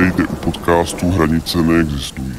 [0.00, 2.36] Vítejte u podcastu Hranice neexistují.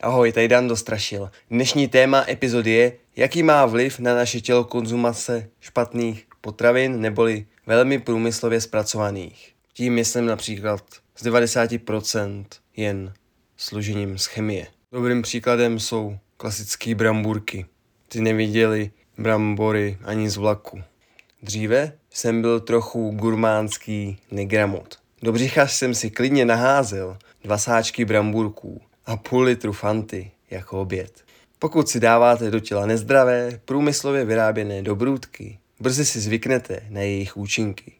[0.00, 1.30] Ahoj, tady Dan Dostrašil.
[1.50, 7.98] Dnešní téma epizody je, jaký má vliv na naše tělo konzumace špatných potravin neboli velmi
[7.98, 9.54] průmyslově zpracovaných.
[9.72, 10.82] Tím myslím například
[11.16, 12.44] z 90%
[12.76, 13.12] jen
[13.56, 14.66] složením z chemie.
[14.92, 17.66] Dobrým příkladem jsou klasické bramburky.
[18.08, 20.82] Ty neviděli brambory ani z vlaku.
[21.42, 25.03] Dříve jsem byl trochu gurmánský negramot.
[25.24, 31.24] Do břicha jsem si klidně naházel dva sáčky bramburků a půl litru fanty jako oběd.
[31.58, 37.92] Pokud si dáváte do těla nezdravé, průmyslově vyráběné dobrůdky, brzy si zvyknete na jejich účinky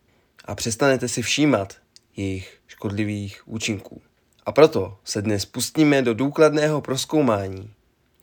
[0.45, 1.77] a přestanete si všímat
[2.17, 4.03] jejich škodlivých účinků.
[4.47, 7.71] A proto se dnes pustíme do důkladného proskoumání,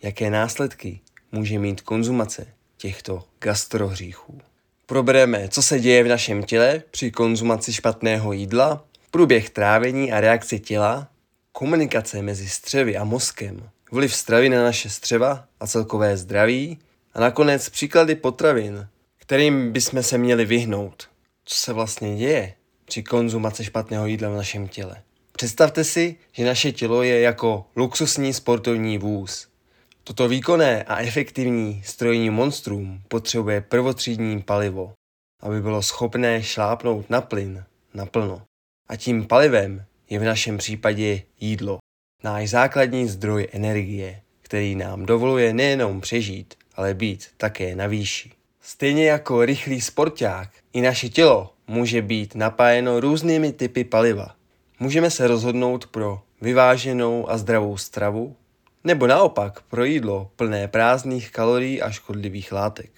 [0.01, 0.99] jaké následky
[1.31, 2.47] může mít konzumace
[2.77, 4.41] těchto gastrohříchů.
[4.85, 10.59] Probereme, co se děje v našem těle při konzumaci špatného jídla, průběh trávení a reakce
[10.59, 11.07] těla,
[11.51, 16.79] komunikace mezi střevy a mozkem, vliv stravy na naše střeva a celkové zdraví
[17.13, 21.09] a nakonec příklady potravin, kterým bychom se měli vyhnout.
[21.45, 22.53] Co se vlastně děje
[22.85, 25.01] při konzumaci špatného jídla v našem těle?
[25.31, 29.47] Představte si, že naše tělo je jako luxusní sportovní vůz.
[30.03, 34.93] Toto výkonné a efektivní strojní monstrum potřebuje prvotřídní palivo,
[35.39, 38.41] aby bylo schopné šlápnout na plyn naplno.
[38.87, 41.77] A tím palivem je v našem případě jídlo,
[42.23, 48.31] náš základní zdroj energie, který nám dovoluje nejenom přežít, ale být také na výši.
[48.61, 54.35] Stejně jako rychlý sporták, i naše tělo může být napájeno různými typy paliva.
[54.79, 58.35] Můžeme se rozhodnout pro vyváženou a zdravou stravu,
[58.83, 62.91] nebo naopak pro jídlo plné prázdných kalorií a škodlivých látek.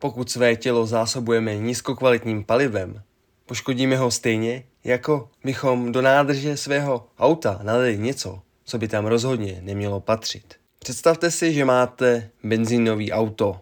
[0.00, 3.02] Pokud své tělo zásobujeme nízkokvalitním palivem,
[3.46, 9.58] poškodíme ho stejně, jako bychom do nádrže svého auta nalili něco, co by tam rozhodně
[9.62, 10.54] nemělo patřit.
[10.78, 13.60] Představte si, že máte benzínový auto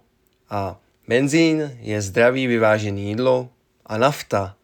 [0.51, 3.49] a benzín je zdravý vyvážený jídlo
[3.87, 4.57] a nafta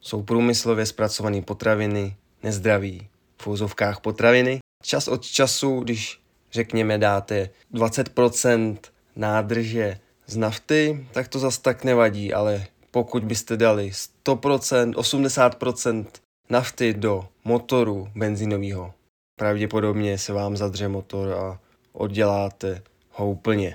[0.00, 3.08] jsou průmyslově zpracované potraviny nezdraví.
[3.42, 4.58] V úzovkách potraviny.
[4.82, 6.20] Čas od času, když
[6.52, 8.76] řekněme dáte 20%
[9.16, 13.90] nádrže z nafty, tak to zas tak nevadí, ale pokud byste dali
[14.26, 16.06] 100%, 80%
[16.50, 18.94] nafty do motoru benzínového,
[19.38, 21.60] pravděpodobně se vám zadře motor a
[21.92, 23.72] odděláte ho úplně.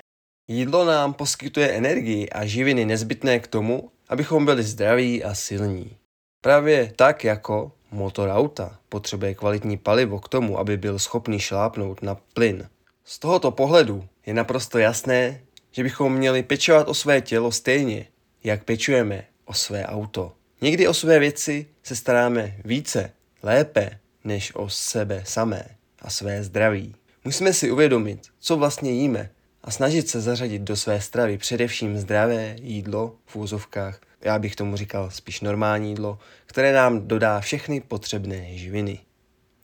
[0.48, 5.96] Jídlo nám poskytuje energii a živiny nezbytné k tomu, abychom byli zdraví a silní.
[6.42, 12.14] Právě tak jako motor auta potřebuje kvalitní palivo k tomu, aby byl schopný šlápnout na
[12.14, 12.68] plyn.
[13.04, 18.06] Z tohoto pohledu je naprosto jasné, že bychom měli pečovat o své tělo stejně,
[18.44, 20.32] jak pečujeme o své auto.
[20.60, 23.12] Někdy o své věci se staráme více,
[23.42, 25.64] lépe, než o sebe samé
[25.98, 26.94] a své zdraví.
[27.24, 29.30] Musíme si uvědomit, co vlastně jíme
[29.64, 34.76] a snažit se zařadit do své stravy především zdravé jídlo v úzovkách, já bych tomu
[34.76, 38.98] říkal spíš normální jídlo, které nám dodá všechny potřebné živiny.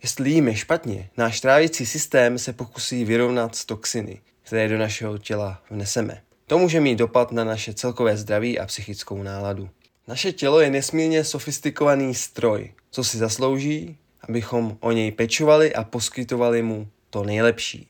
[0.02, 5.62] Jestli jíme špatně, náš trávicí systém se pokusí vyrovnat s toxiny, které do našeho těla
[5.70, 6.22] vneseme.
[6.48, 9.68] To může mít dopad na naše celkové zdraví a psychickou náladu.
[10.08, 13.96] Naše tělo je nesmírně sofistikovaný stroj, co si zaslouží,
[14.28, 17.88] abychom o něj pečovali a poskytovali mu to nejlepší.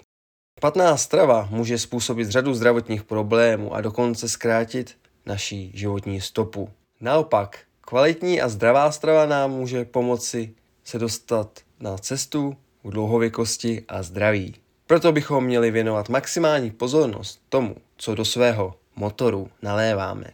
[0.59, 4.97] Špatná strava může způsobit řadu zdravotních problémů a dokonce zkrátit
[5.27, 6.71] naší životní stopu.
[7.01, 14.03] Naopak, kvalitní a zdravá strava nám může pomoci se dostat na cestu k dlouhověkosti a
[14.03, 14.55] zdraví.
[14.87, 20.27] Proto bychom měli věnovat maximální pozornost tomu, co do svého motoru naléváme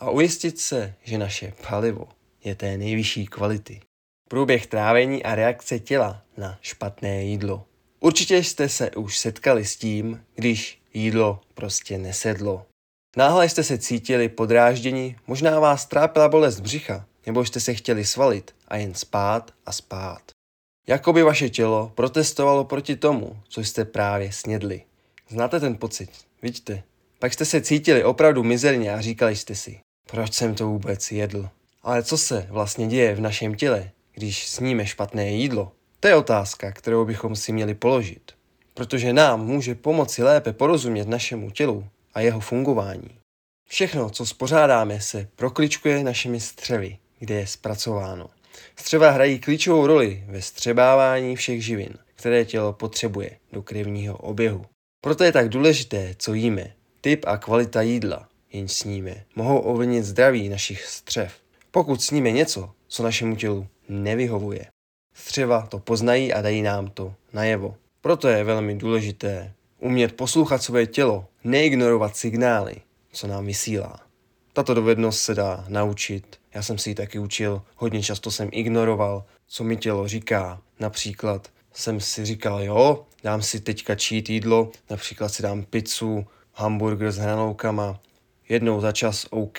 [0.00, 2.08] a ujistit se, že naše palivo
[2.44, 3.80] je té nejvyšší kvality.
[4.28, 7.64] Průběh trávení a reakce těla na špatné jídlo.
[8.00, 12.66] Určitě jste se už setkali s tím, když jídlo prostě nesedlo.
[13.16, 18.54] Náhle jste se cítili podrážděni, možná vás trápila bolest břicha, nebo jste se chtěli svalit
[18.68, 20.35] a jen spát a spát.
[20.88, 24.82] Jakoby vaše tělo protestovalo proti tomu, co jste právě snědli.
[25.28, 26.10] Znáte ten pocit,
[26.42, 26.82] vidíte?
[27.18, 29.80] Pak jste se cítili opravdu mizerně a říkali jste si,
[30.10, 31.48] proč jsem to vůbec jedl.
[31.82, 35.72] Ale co se vlastně děje v našem těle, když sníme špatné jídlo?
[36.00, 38.32] To je otázka, kterou bychom si měli položit.
[38.74, 43.18] Protože nám může pomoci lépe porozumět našemu tělu a jeho fungování.
[43.68, 48.30] Všechno, co spořádáme, se prokličkuje našimi střevy, kde je zpracováno.
[48.76, 54.64] Střeva hrají klíčovou roli ve střebávání všech živin, které tělo potřebuje do krevního oběhu.
[55.00, 56.72] Proto je tak důležité, co jíme.
[57.00, 61.32] Typ a kvalita jídla, jenž sníme, mohou ovlivnit zdraví našich střev.
[61.70, 64.66] Pokud sníme něco, co našemu tělu nevyhovuje,
[65.14, 67.74] střeva to poznají a dají nám to najevo.
[68.00, 72.74] Proto je velmi důležité umět poslouchat své tělo, neignorovat signály,
[73.12, 74.00] co nám vysílá.
[74.52, 76.40] Tato dovednost se dá naučit.
[76.56, 80.60] Já jsem si ji taky učil, hodně často jsem ignoroval, co mi tělo říká.
[80.80, 87.12] Například jsem si říkal, jo, dám si teďka čít jídlo, například si dám pizzu, hamburger
[87.12, 88.00] s hranolkama,
[88.48, 89.58] jednou za čas OK,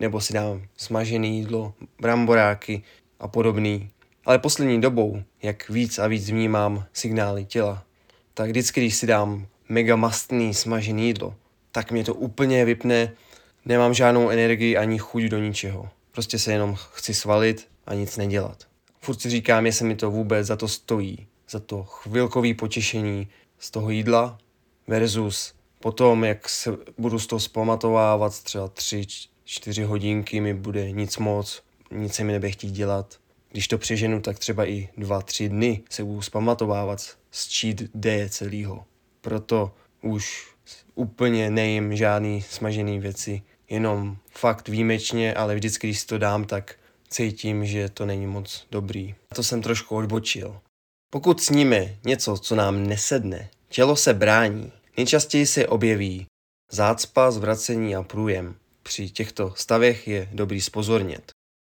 [0.00, 2.82] nebo si dám smažené jídlo, bramboráky
[3.20, 3.90] a podobný.
[4.24, 7.84] Ale poslední dobou, jak víc a víc vnímám signály těla,
[8.34, 11.34] tak vždycky, když si dám mega mastný smažený jídlo,
[11.72, 13.12] tak mě to úplně vypne,
[13.64, 15.88] nemám žádnou energii ani chuť do ničeho.
[16.18, 18.64] Prostě se jenom chci svalit a nic nedělat.
[19.00, 23.28] Furt si říkám, jestli mi to vůbec za to stojí, za to chvilkový potěšení
[23.58, 24.38] z toho jídla
[24.86, 29.06] versus potom, jak se budu z toho zpamatovávat třeba tři,
[29.44, 33.18] čtyři hodinky mi bude nic moc, nic se mi nebude chtít dělat.
[33.50, 37.00] Když to přeženu, tak třeba i dva, tři dny se budu zpamatovávat
[37.30, 38.84] z cheat day celýho.
[39.20, 39.72] Proto
[40.02, 40.48] už
[40.94, 46.74] úplně nejím žádný smažený věci, jenom fakt výjimečně, ale vždycky, když si to dám, tak
[47.08, 49.14] cítím, že to není moc dobrý.
[49.30, 50.60] A to jsem trošku odbočil.
[51.10, 54.72] Pokud sníme něco, co nám nesedne, tělo se brání.
[54.96, 56.26] Nejčastěji se objeví
[56.70, 58.54] zácpa, zvracení a průjem.
[58.82, 61.32] Při těchto stavech je dobrý spozornět.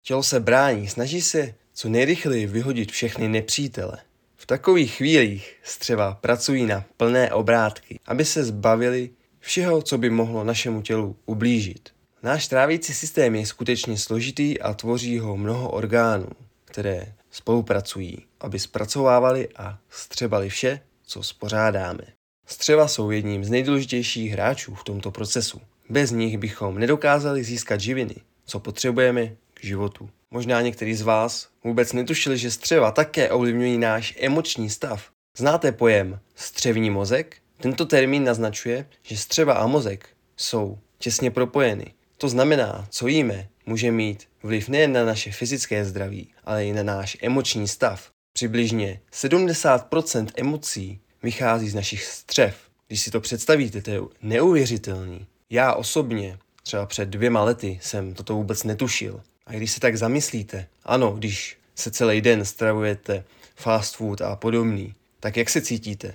[0.06, 3.98] Tělo se brání, snaží se co nejrychleji vyhodit všechny nepřítele.
[4.36, 9.10] V takových chvílích střeva pracují na plné obrátky, aby se zbavili
[9.50, 11.90] všeho, co by mohlo našemu tělu ublížit.
[12.24, 16.28] Náš trávící systém je skutečně složitý a tvoří ho mnoho orgánů,
[16.66, 22.04] které spolupracují, aby zpracovávali a střebali vše, co spořádáme.
[22.46, 25.62] Střeva jsou jedním z nejdůležitějších hráčů v tomto procesu.
[25.90, 30.10] Bez nich bychom nedokázali získat živiny, co potřebujeme k životu.
[30.32, 35.10] Možná některý z vás vůbec netušili, že střeva také ovlivňují náš emoční stav.
[35.38, 37.38] Znáte pojem střevní mozek?
[37.62, 41.94] Tento termín naznačuje, že střeva a mozek jsou těsně propojeny.
[42.18, 46.84] To znamená, co jíme, může mít vliv nejen na naše fyzické zdraví, ale i na
[46.84, 48.12] náš emoční stav.
[48.34, 52.56] Přibližně 70% emocí vychází z našich střev.
[52.88, 55.26] Když si to představíte, to je neuvěřitelný.
[55.50, 59.22] Já osobně, třeba před dvěma lety, jsem toto vůbec netušil.
[59.46, 63.24] A když se tak zamyslíte, ano, když se celý den stravujete
[63.56, 66.14] fast food a podobný, tak jak se cítíte?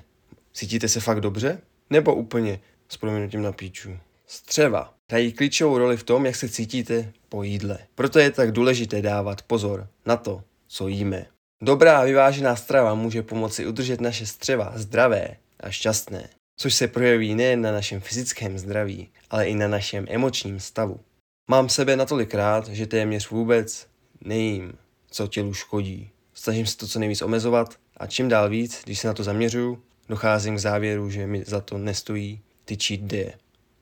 [0.56, 1.60] Cítíte se fakt dobře?
[1.90, 3.98] Nebo úplně s proměnutím na píču?
[4.26, 7.78] Střeva hrají klíčovou roli v tom, jak se cítíte po jídle.
[7.94, 11.26] Proto je tak důležité dávat pozor na to, co jíme.
[11.62, 17.34] Dobrá a vyvážená strava může pomoci udržet naše střeva zdravé a šťastné, což se projeví
[17.34, 21.00] nejen na našem fyzickém zdraví, ale i na našem emočním stavu.
[21.50, 23.86] Mám sebe natolik rád, že téměř vůbec
[24.20, 24.72] nejím,
[25.10, 26.10] co tělu škodí.
[26.34, 29.82] Snažím se to co nejvíc omezovat a čím dál víc, když se na to zaměřuju,
[30.08, 33.32] docházím k závěru, že mi za to nestojí ty cheat day.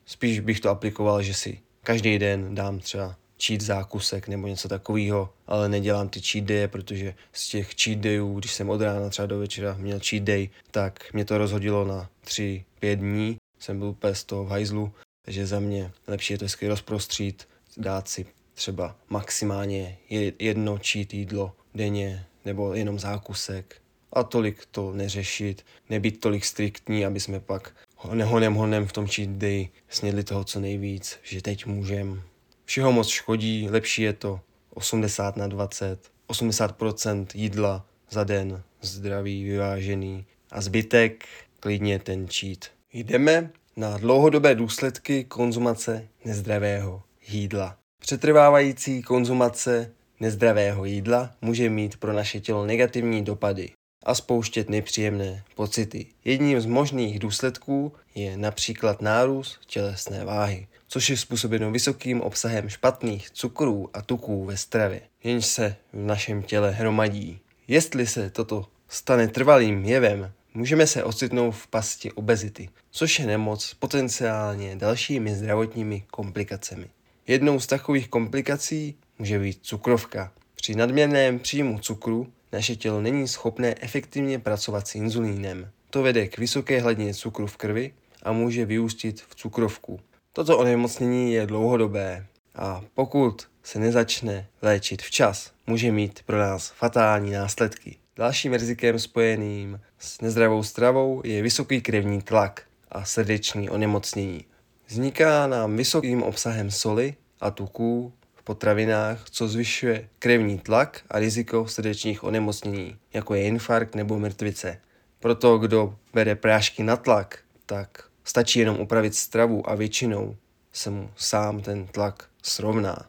[0.05, 3.15] Spíš bych to aplikoval, že si každý den dám třeba
[3.45, 8.39] cheat zákusek nebo něco takového, ale nedělám ty cheat day, protože z těch cheat dayů,
[8.39, 12.09] když jsem od rána třeba do večera měl cheat day, tak mě to rozhodilo na
[12.25, 12.63] 3-5
[12.95, 14.91] dní, jsem byl úplně z toho v hajzlu,
[15.25, 17.47] takže za mě lepší je to hezky rozprostřít,
[17.77, 19.97] dát si třeba maximálně
[20.39, 23.75] jedno cheat jídlo denně nebo jenom zákusek
[24.13, 27.75] a tolik to neřešit, nebýt tolik striktní, aby jsme pak
[28.13, 32.21] nehonem honem v tom cheat day snědli toho co nejvíc, že teď můžem.
[32.65, 34.39] Všeho moc škodí, lepší je to
[34.73, 41.25] 80 na 20, 80% jídla za den, zdravý, vyvážený a zbytek
[41.59, 42.65] klidně ten cheat.
[42.93, 47.77] Jdeme na dlouhodobé důsledky konzumace nezdravého jídla.
[48.01, 53.69] Přetrvávající konzumace nezdravého jídla může mít pro naše tělo negativní dopady
[54.03, 56.05] a spouštět nepříjemné pocity.
[56.25, 63.31] Jedním z možných důsledků je například nárůst tělesné váhy, což je způsobeno vysokým obsahem špatných
[63.31, 67.39] cukrů a tuků ve stravě, jenž se v našem těle hromadí.
[67.67, 73.65] Jestli se toto stane trvalým jevem, můžeme se ocitnout v pasti obezity, což je nemoc
[73.65, 76.87] s potenciálně dalšími zdravotními komplikacemi.
[77.27, 80.31] Jednou z takových komplikací může být cukrovka.
[80.55, 85.71] Při nadměrném příjmu cukru naše tělo není schopné efektivně pracovat s inzulínem.
[85.89, 87.93] To vede k vysoké hladině cukru v krvi
[88.23, 89.99] a může vyústit v cukrovku.
[90.33, 97.31] Toto onemocnění je dlouhodobé a pokud se nezačne léčit včas, může mít pro nás fatální
[97.31, 97.97] následky.
[98.15, 104.45] Dalším rizikem spojeným s nezdravou stravou je vysoký krevní tlak a srdeční onemocnění.
[104.87, 112.23] Vzniká nám vysokým obsahem soli a tuků potravinách, co zvyšuje krevní tlak a riziko srdečních
[112.23, 114.79] onemocnění, jako je infarkt nebo mrtvice.
[115.19, 120.35] Proto, kdo bere prášky na tlak, tak stačí jenom upravit stravu a většinou
[120.73, 123.05] se mu sám ten tlak srovná.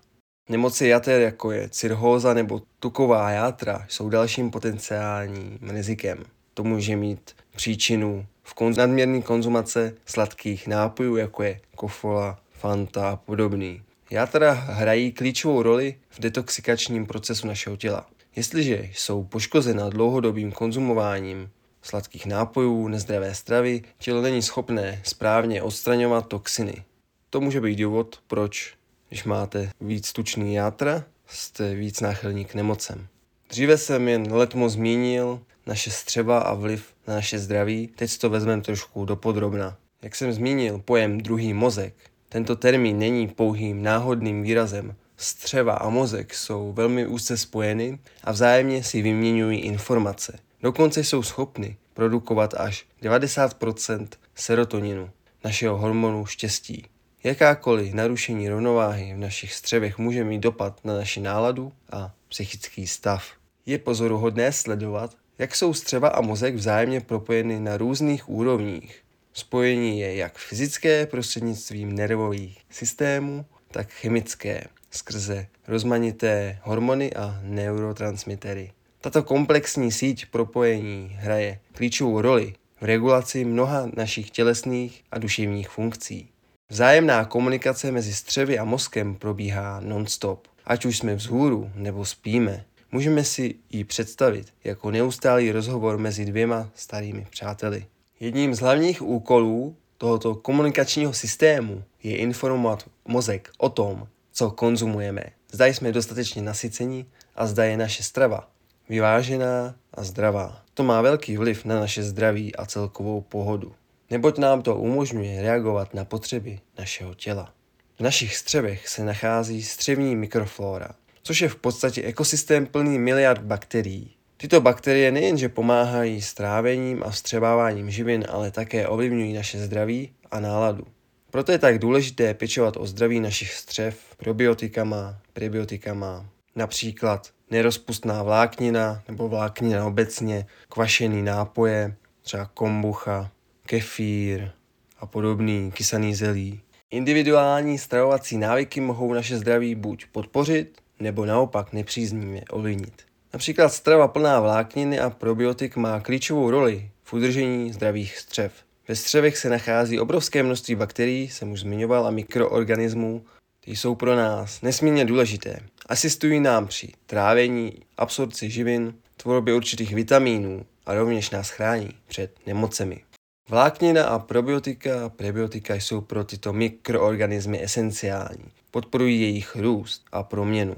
[0.49, 6.25] Nemoci jater, jako je cirhóza nebo tuková játra, jsou dalším potenciálním rizikem.
[6.55, 13.17] To může mít příčinu v konz- nadměrné konzumace sladkých nápojů, jako je kofola, fanta a
[13.17, 13.83] podobný.
[14.11, 18.07] Játra hrají klíčovou roli v detoxikačním procesu našeho těla.
[18.37, 21.51] Jestliže jsou poškozena dlouhodobým konzumováním
[21.83, 26.85] sladkých nápojů, nezdravé stravy, tělo není schopné správně odstraňovat toxiny.
[27.31, 28.75] To může být důvod, proč,
[29.09, 33.07] když máte víc tučný játra, jste víc náchylní k nemocem.
[33.49, 38.63] Dříve jsem jen letmo zmínil naše střeba a vliv na naše zdraví, teď to vezmeme
[38.63, 39.77] trošku do podrobna.
[40.03, 41.95] Jak jsem zmínil pojem druhý mozek,
[42.35, 44.95] tento termín není pouhým náhodným výrazem.
[45.17, 50.39] Střeva a mozek jsou velmi úzce spojeny a vzájemně si vyměňují informace.
[50.63, 55.11] Dokonce jsou schopny produkovat až 90% serotoninu,
[55.45, 56.87] našeho hormonu štěstí.
[57.25, 63.25] Jakákoliv narušení rovnováhy v našich střevech může mít dopad na naši náladu a psychický stav.
[63.67, 69.04] Je pozoruhodné sledovat, jak jsou střeva a mozek vzájemně propojeny na různých úrovních.
[69.37, 78.73] Spojení je jak fyzické prostřednictvím nervových systémů, tak chemické skrze rozmanité hormony a neurotransmitery.
[79.01, 86.29] Tato komplexní síť propojení hraje klíčovou roli v regulaci mnoha našich tělesných a duševních funkcí.
[86.69, 90.49] Vzájemná komunikace mezi střevy a mozkem probíhá non-stop.
[90.65, 96.71] Ať už jsme vzhůru nebo spíme, můžeme si ji představit jako neustálý rozhovor mezi dvěma
[96.75, 97.87] starými přáteli.
[98.21, 105.23] Jedním z hlavních úkolů tohoto komunikačního systému je informovat mozek o tom, co konzumujeme.
[105.53, 108.49] Zda jsme dostatečně nasycení a zda je naše strava
[108.89, 110.63] vyvážená a zdravá.
[110.75, 113.75] To má velký vliv na naše zdraví a celkovou pohodu,
[114.11, 117.55] neboť nám to umožňuje reagovat na potřeby našeho těla.
[117.99, 120.89] V našich střevech se nachází střevní mikroflora,
[121.23, 124.15] což je v podstatě ekosystém plný miliard bakterií.
[124.37, 130.41] Tyto bakterie nejenže pomáhají s trávením a vstřebáváním živin, ale také ovlivňují naše zdraví a
[130.41, 130.87] náladu.
[131.31, 136.27] Proto je tak důležité pečovat o zdraví našich střev probiotikama, prebiotikama,
[136.57, 143.31] například nerozpustná vláknina nebo vláknina obecně, kvašený nápoje, třeba kombucha,
[143.67, 144.51] kefír
[144.99, 146.61] a podobný kysaný zelí.
[146.91, 153.03] Individuální stravovací návyky mohou naše zdraví buď podpořit, nebo naopak nepříznivě ovlivnit.
[153.35, 158.53] Například strava plná vlákniny a probiotik má klíčovou roli v udržení zdravých střev.
[158.89, 163.25] Ve střevech se nachází obrovské množství bakterií, jsem už zmiňoval, a mikroorganismů,
[163.61, 165.61] ty jsou pro nás nesmírně důležité.
[165.87, 173.01] Asistují nám při trávení, absorpci živin, tvorbě určitých vitamínů a rovněž nás chrání před nemocemi.
[173.49, 178.51] Vláknina a probiotika a prebiotika jsou pro tyto mikroorganismy esenciální.
[178.71, 180.77] Podporují jejich růst a proměnu.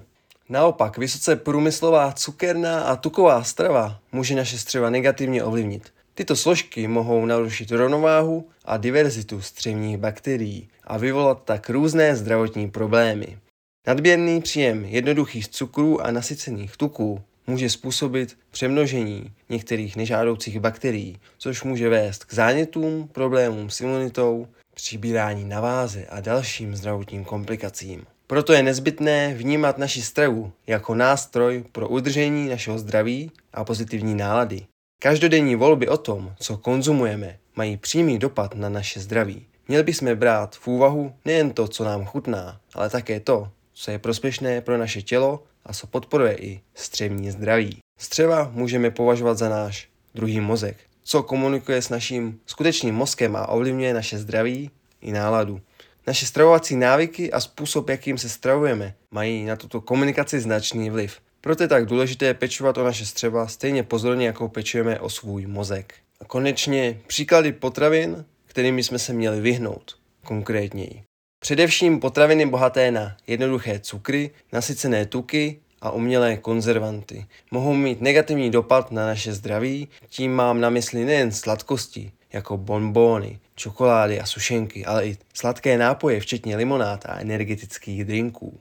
[0.49, 5.93] Naopak, vysoce průmyslová cukerná a tuková strava může naše střeva negativně ovlivnit.
[6.15, 13.39] Tyto složky mohou narušit rovnováhu a diverzitu střevních bakterií a vyvolat tak různé zdravotní problémy.
[13.87, 21.89] Nadměrný příjem jednoduchých cukrů a nasycených tuků může způsobit přemnožení některých nežádoucích bakterií, což může
[21.89, 28.07] vést k zánětům, problémům s imunitou, přibírání na váze a dalším zdravotním komplikacím.
[28.29, 34.67] Proto je nezbytné vnímat naši stravu jako nástroj pro udržení našeho zdraví a pozitivní nálady.
[34.99, 39.47] Každodenní volby o tom, co konzumujeme, mají přímý dopad na naše zdraví.
[39.69, 43.99] Měli bychom brát v úvahu nejen to, co nám chutná, ale také to, co je
[43.99, 47.79] prospěšné pro naše tělo a co podporuje i střevní zdraví.
[47.99, 53.95] Střeva můžeme považovat za náš druhý mozek, co komunikuje s naším skutečným mozkem a ovlivňuje
[53.95, 55.61] naše zdraví i náladu.
[56.07, 61.17] Naše stravovací návyky a způsob, jakým se stravujeme, mají na tuto komunikaci značný vliv.
[61.41, 65.95] Proto je tak důležité pečovat o naše střeva stejně pozorně, jako pečujeme o svůj mozek.
[66.21, 71.03] A konečně příklady potravin, kterými jsme se měli vyhnout, konkrétněji.
[71.41, 78.93] Především potraviny bohaté na jednoduché cukry, nasycené tuky a umělé konzervanty mohou mít negativní dopad
[78.93, 85.07] na naše zdraví, tím mám na mysli nejen sladkosti, jako bonbóny, čokolády a sušenky, ale
[85.07, 88.61] i sladké nápoje, včetně limonád a energetických drinků.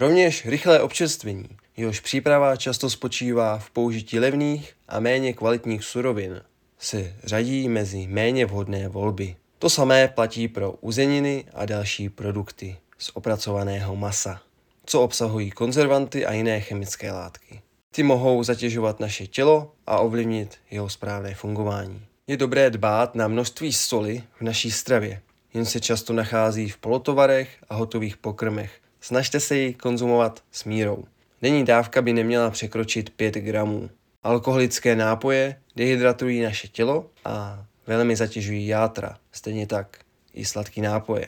[0.00, 6.42] Rovněž rychlé občerstvení, jehož příprava často spočívá v použití levných a méně kvalitních surovin,
[6.78, 9.36] se řadí mezi méně vhodné volby.
[9.58, 14.40] To samé platí pro uzeniny a další produkty z opracovaného masa.
[14.88, 17.60] co obsahují konzervanty a jiné chemické látky.
[17.90, 22.05] Ty mohou zatěžovat naše tělo a ovlivnit jeho správné fungování.
[22.28, 25.22] Je dobré dbát na množství soli v naší stravě.
[25.54, 28.72] Jen se často nachází v polotovarech a hotových pokrmech.
[29.00, 31.04] Snažte se ji konzumovat s mírou.
[31.42, 33.90] Denní dávka by neměla překročit 5 gramů.
[34.22, 39.98] Alkoholické nápoje dehydratují naše tělo a velmi zatěžují játra, stejně tak
[40.34, 41.26] i sladký nápoje.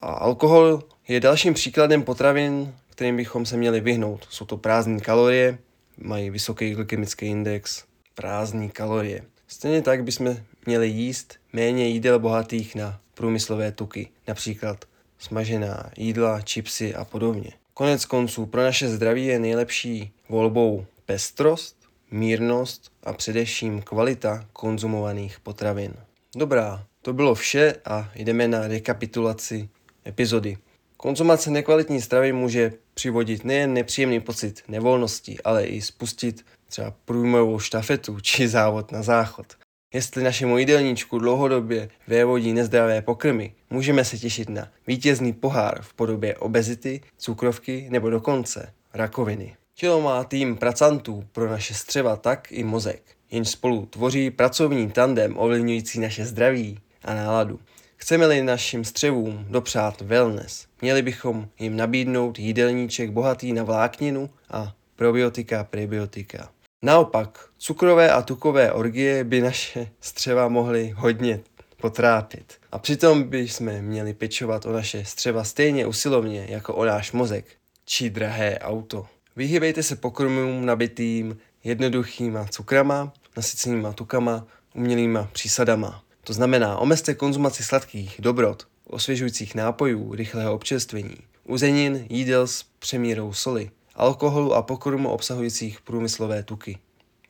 [0.00, 4.26] A alkohol je dalším příkladem potravin, kterým bychom se měli vyhnout.
[4.30, 5.58] Jsou to prázdné kalorie,
[5.98, 9.24] mají vysoký glykemický index, prázdné kalorie.
[9.50, 10.36] Stejně tak bychom
[10.66, 14.84] měli jíst méně jídel bohatých na průmyslové tuky, například
[15.18, 17.52] smažená jídla, čipsy a podobně.
[17.74, 21.76] Konec konců pro naše zdraví je nejlepší volbou pestrost,
[22.10, 25.94] mírnost a především kvalita konzumovaných potravin.
[26.36, 29.68] Dobrá, to bylo vše a jdeme na rekapitulaci
[30.06, 30.58] epizody.
[30.96, 38.20] Konzumace nekvalitní stravy může přivodit nejen nepříjemný pocit nevolnosti, ale i spustit třeba průjmovou štafetu
[38.20, 39.46] či závod na záchod.
[39.94, 46.36] Jestli našemu jídelníčku dlouhodobě vévodí nezdravé pokrmy, můžeme se těšit na vítězný pohár v podobě
[46.36, 49.56] obezity, cukrovky nebo dokonce rakoviny.
[49.74, 55.38] Tělo má tým pracantů pro naše střeva tak i mozek, jenž spolu tvoří pracovní tandem
[55.38, 57.60] ovlivňující naše zdraví a náladu.
[58.00, 65.64] Chceme-li našim střevům dopřát wellness, měli bychom jim nabídnout jídelníček bohatý na vlákninu a probiotika,
[65.64, 66.50] prebiotika.
[66.82, 71.40] Naopak, cukrové a tukové orgie by naše střeva mohly hodně
[71.76, 72.54] potrápit.
[72.72, 77.44] A přitom bychom měli pečovat o naše střeva stejně usilovně jako o náš mozek
[77.84, 79.06] či drahé auto.
[79.36, 86.07] Vyhýbejte se pokrmům nabitým jednoduchýma cukrama, nasycenýma tukama, umělýma přísadama.
[86.28, 93.70] To znamená, omezte konzumaci sladkých dobrot, osvěžujících nápojů, rychlého občerstvení, uzenin, jídel s přemírou soli,
[93.94, 96.78] alkoholu a pokrmu obsahujících průmyslové tuky.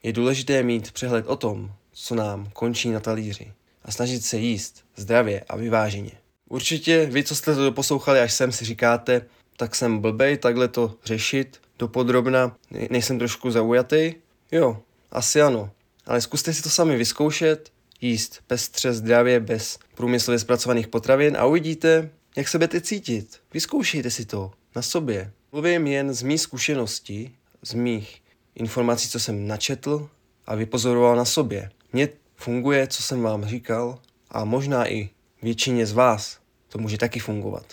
[0.03, 4.83] Je důležité mít přehled o tom, co nám končí na talíři a snažit se jíst
[4.95, 6.11] zdravě a vyváženě.
[6.49, 9.25] Určitě vy, co jste to doposlouchali až sem, si říkáte,
[9.57, 12.55] tak jsem blbej takhle to řešit dopodrobna,
[12.89, 14.13] nejsem trošku zaujatý?
[14.51, 14.79] Jo,
[15.11, 15.71] asi ano.
[16.05, 22.09] Ale zkuste si to sami vyzkoušet, jíst pestře, zdravě, bez průmyslově zpracovaných potravin a uvidíte,
[22.37, 23.39] jak se budete cítit.
[23.53, 25.31] Vyzkoušejte si to na sobě.
[25.51, 28.21] Mluvím jen z mých zkušeností, z mých
[28.55, 30.09] informací, co jsem načetl
[30.45, 31.69] a vypozoroval na sobě.
[31.93, 35.09] Mně funguje, co jsem vám říkal a možná i
[35.41, 37.65] většině z vás to může taky fungovat.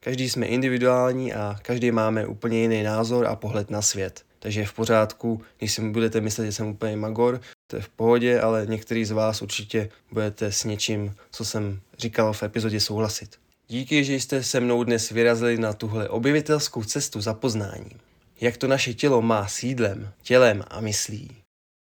[0.00, 4.24] Každý jsme individuální a každý máme úplně jiný názor a pohled na svět.
[4.38, 7.88] Takže je v pořádku, když si budete myslet, že jsem úplně magor, to je v
[7.88, 13.36] pohodě, ale některý z vás určitě budete s něčím, co jsem říkal v epizodě, souhlasit.
[13.68, 18.00] Díky, že jste se mnou dnes vyrazili na tuhle objevitelskou cestu za poznáním.
[18.40, 21.30] Jak to naše tělo má s jídlem, tělem a myslí.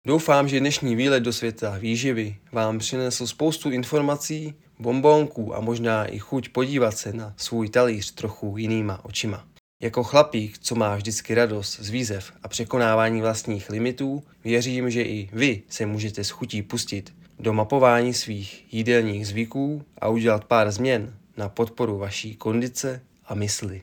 [0.07, 6.19] Doufám, že dnešní výlet do světa výživy vám přinesl spoustu informací, bombónků a možná i
[6.19, 9.50] chuť podívat se na svůj talíř trochu jinýma očima.
[9.83, 15.29] Jako chlapík, co má vždycky radost z výzev a překonávání vlastních limitů, věřím, že i
[15.33, 21.15] vy se můžete s chutí pustit do mapování svých jídelních zvyků a udělat pár změn
[21.37, 23.83] na podporu vaší kondice a mysli.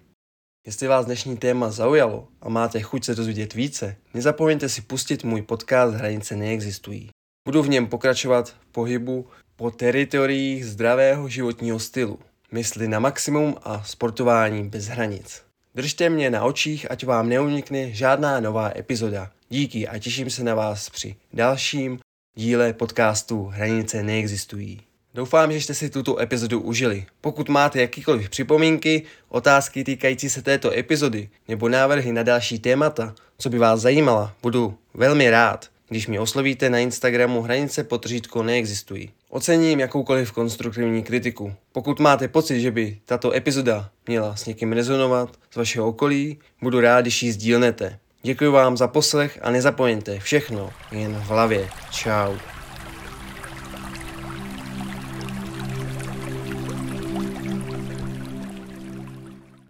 [0.66, 5.42] Jestli vás dnešní téma zaujalo a máte chuť se dozvědět více, nezapomeňte si pustit můj
[5.42, 7.10] podcast Hranice neexistují.
[7.48, 12.20] Budu v něm pokračovat v pohybu po teritoriích zdravého životního stylu,
[12.52, 15.47] mysli na maximum a sportování bez hranic.
[15.78, 19.32] Držte mě na očích, ať vám neunikne žádná nová epizoda.
[19.50, 22.00] Díky a těším se na vás při dalším
[22.36, 24.82] díle podcastu Hranice neexistují.
[25.14, 27.06] Doufám, že jste si tuto epizodu užili.
[27.22, 33.50] Pokud máte jakýkoliv připomínky, otázky týkající se této epizody nebo návrhy na další témata, co
[33.50, 39.12] by vás zajímala, budu velmi rád, když mě oslovíte na Instagramu hranice potřítko neexistují.
[39.30, 41.54] Ocením jakoukoliv konstruktivní kritiku.
[41.72, 46.80] Pokud máte pocit, že by tato epizoda měla s někým rezonovat z vašeho okolí, budu
[46.80, 48.00] rád, když ji sdílnete.
[48.22, 51.70] Děkuji vám za poslech a nezapomeňte všechno jen v hlavě.
[51.92, 52.57] Ciao.